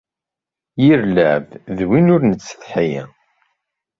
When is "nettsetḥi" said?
2.25-2.91